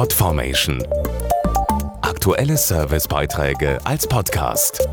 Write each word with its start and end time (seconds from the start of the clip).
Podformation. 0.00 0.82
Aktuelle 2.00 2.56
Servicebeiträge 2.56 3.78
als 3.84 4.06
Podcast. 4.06 4.88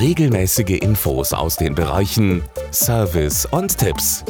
Regelmäßige 0.00 0.80
Infos 0.80 1.32
aus 1.32 1.54
den 1.54 1.76
Bereichen 1.76 2.42
Service 2.72 3.46
und 3.46 3.78
Tipps. 3.78 4.24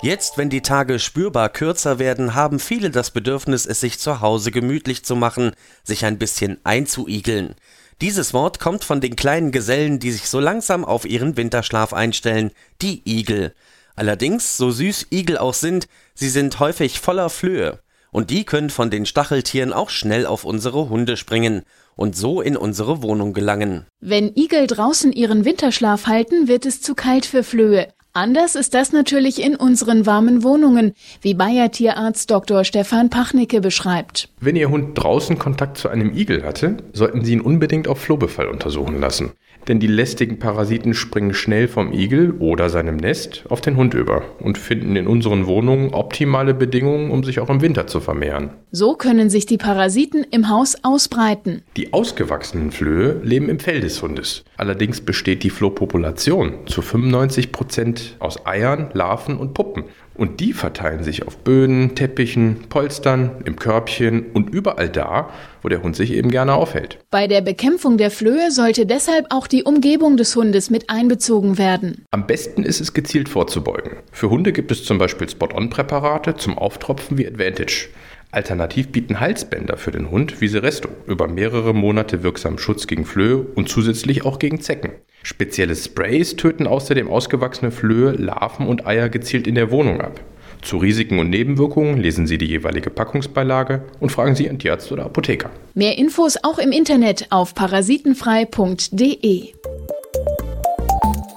Jetzt, 0.00 0.38
wenn 0.38 0.48
die 0.48 0.62
Tage 0.62 0.98
spürbar 0.98 1.50
kürzer 1.50 1.98
werden, 1.98 2.34
haben 2.34 2.58
viele 2.58 2.88
das 2.88 3.10
Bedürfnis, 3.10 3.66
es 3.66 3.80
sich 3.80 3.98
zu 3.98 4.22
Hause 4.22 4.50
gemütlich 4.50 5.04
zu 5.04 5.14
machen, 5.14 5.52
sich 5.84 6.06
ein 6.06 6.16
bisschen 6.16 6.56
einzuigeln. 6.64 7.54
Dieses 8.00 8.32
Wort 8.32 8.60
kommt 8.60 8.82
von 8.82 9.02
den 9.02 9.14
kleinen 9.14 9.52
Gesellen, 9.52 9.98
die 9.98 10.12
sich 10.12 10.30
so 10.30 10.40
langsam 10.40 10.86
auf 10.86 11.04
ihren 11.04 11.36
Winterschlaf 11.36 11.92
einstellen, 11.92 12.50
die 12.80 13.02
Igel. 13.04 13.52
Allerdings, 13.98 14.56
so 14.56 14.70
süß 14.70 15.08
Igel 15.10 15.38
auch 15.38 15.54
sind, 15.54 15.88
sie 16.14 16.28
sind 16.28 16.60
häufig 16.60 17.00
voller 17.00 17.28
Flöhe. 17.30 17.80
Und 18.12 18.30
die 18.30 18.44
können 18.44 18.70
von 18.70 18.90
den 18.90 19.06
Stacheltieren 19.06 19.72
auch 19.72 19.90
schnell 19.90 20.24
auf 20.24 20.44
unsere 20.44 20.88
Hunde 20.88 21.16
springen 21.16 21.62
und 21.96 22.16
so 22.16 22.40
in 22.40 22.56
unsere 22.56 23.02
Wohnung 23.02 23.32
gelangen. 23.32 23.86
Wenn 24.00 24.32
Igel 24.36 24.68
draußen 24.68 25.12
ihren 25.12 25.44
Winterschlaf 25.44 26.06
halten, 26.06 26.46
wird 26.46 26.64
es 26.64 26.80
zu 26.80 26.94
kalt 26.94 27.26
für 27.26 27.42
Flöhe. 27.42 27.88
Anders 28.20 28.56
ist 28.56 28.74
das 28.74 28.90
natürlich 28.90 29.40
in 29.40 29.54
unseren 29.54 30.04
warmen 30.04 30.42
Wohnungen, 30.42 30.92
wie 31.20 31.34
Bayer 31.34 31.70
Tierarzt 31.70 32.28
Dr. 32.32 32.64
Stefan 32.64 33.10
Pachnicke 33.10 33.60
beschreibt. 33.60 34.28
Wenn 34.40 34.56
Ihr 34.56 34.70
Hund 34.70 34.98
draußen 34.98 35.38
Kontakt 35.38 35.78
zu 35.78 35.88
einem 35.88 36.12
Igel 36.12 36.42
hatte, 36.42 36.78
sollten 36.92 37.24
Sie 37.24 37.34
ihn 37.34 37.40
unbedingt 37.40 37.86
auf 37.86 38.00
Flohbefall 38.00 38.48
untersuchen 38.48 39.00
lassen. 39.00 39.30
Denn 39.68 39.80
die 39.80 39.86
lästigen 39.86 40.38
Parasiten 40.38 40.94
springen 40.94 41.34
schnell 41.34 41.68
vom 41.68 41.92
Igel 41.92 42.32
oder 42.38 42.70
seinem 42.70 42.96
Nest 42.96 43.44
auf 43.50 43.60
den 43.60 43.76
Hund 43.76 43.92
über 43.92 44.22
und 44.40 44.56
finden 44.56 44.96
in 44.96 45.06
unseren 45.06 45.46
Wohnungen 45.46 45.92
optimale 45.92 46.54
Bedingungen, 46.54 47.10
um 47.10 47.22
sich 47.22 47.38
auch 47.38 47.50
im 47.50 47.60
Winter 47.60 47.86
zu 47.86 48.00
vermehren. 48.00 48.50
So 48.72 48.94
können 48.94 49.28
sich 49.28 49.44
die 49.44 49.58
Parasiten 49.58 50.24
im 50.30 50.48
Haus 50.48 50.76
ausbreiten. 50.82 51.62
Die 51.76 51.92
ausgewachsenen 51.92 52.70
Flöhe 52.70 53.20
leben 53.22 53.48
im 53.50 53.60
Fell 53.60 53.80
des 53.80 54.00
Hundes. 54.00 54.44
Allerdings 54.56 55.02
besteht 55.02 55.42
die 55.42 55.50
Flohpopulation 55.50 56.66
zu 56.66 56.80
95 56.80 57.52
Prozent 57.52 58.07
aus 58.18 58.46
Eiern, 58.46 58.90
Larven 58.92 59.36
und 59.36 59.54
Puppen. 59.54 59.84
Und 60.14 60.40
die 60.40 60.52
verteilen 60.52 61.04
sich 61.04 61.26
auf 61.26 61.38
Böden, 61.38 61.94
Teppichen, 61.94 62.64
Polstern, 62.68 63.42
im 63.44 63.56
Körbchen 63.56 64.26
und 64.32 64.50
überall 64.50 64.88
da, 64.88 65.30
wo 65.62 65.68
der 65.68 65.82
Hund 65.82 65.94
sich 65.94 66.12
eben 66.12 66.30
gerne 66.30 66.54
aufhält. 66.54 66.98
Bei 67.10 67.28
der 67.28 67.40
Bekämpfung 67.40 67.98
der 67.98 68.10
Flöhe 68.10 68.50
sollte 68.50 68.84
deshalb 68.84 69.26
auch 69.30 69.46
die 69.46 69.62
Umgebung 69.62 70.16
des 70.16 70.34
Hundes 70.34 70.70
mit 70.70 70.90
einbezogen 70.90 71.56
werden. 71.56 72.04
Am 72.10 72.26
besten 72.26 72.64
ist 72.64 72.80
es 72.80 72.94
gezielt 72.94 73.28
vorzubeugen. 73.28 73.98
Für 74.10 74.28
Hunde 74.28 74.52
gibt 74.52 74.72
es 74.72 74.84
zum 74.84 74.98
Beispiel 74.98 75.28
Spot-on-Präparate 75.28 76.36
zum 76.36 76.58
Auftropfen 76.58 77.16
wie 77.16 77.26
Advantage. 77.26 77.88
Alternativ 78.30 78.88
bieten 78.88 79.20
Halsbänder 79.20 79.78
für 79.78 79.90
den 79.90 80.10
Hund 80.10 80.40
Viseresto 80.40 80.90
über 81.06 81.28
mehrere 81.28 81.74
Monate 81.74 82.22
wirksam 82.22 82.58
Schutz 82.58 82.86
gegen 82.86 83.06
Flöhe 83.06 83.38
und 83.54 83.68
zusätzlich 83.68 84.24
auch 84.24 84.38
gegen 84.38 84.60
Zecken. 84.60 84.92
Spezielle 85.22 85.74
Sprays 85.74 86.36
töten 86.36 86.66
außerdem 86.66 87.08
ausgewachsene 87.08 87.70
Flöhe, 87.70 88.12
Larven 88.12 88.66
und 88.66 88.86
Eier 88.86 89.08
gezielt 89.08 89.46
in 89.46 89.54
der 89.54 89.70
Wohnung 89.70 90.02
ab. 90.02 90.20
Zu 90.60 90.76
Risiken 90.78 91.18
und 91.18 91.30
Nebenwirkungen 91.30 91.98
lesen 91.98 92.26
Sie 92.26 92.36
die 92.36 92.46
jeweilige 92.46 92.90
Packungsbeilage 92.90 93.84
und 94.00 94.10
fragen 94.10 94.34
Sie 94.34 94.44
Ihren 94.44 94.58
Tierarzt 94.58 94.90
oder 94.92 95.04
Apotheker. 95.04 95.50
Mehr 95.74 95.96
Infos 95.96 96.36
auch 96.42 96.58
im 96.58 96.72
Internet 96.72 97.28
auf 97.30 97.54
parasitenfrei.de. 97.54 99.52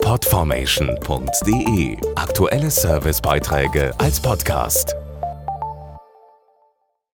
Podformation.de 0.01 1.97
Aktuelle 2.15 2.69
Servicebeiträge 2.69 3.93
als 3.97 4.19
Podcast. 4.19 4.95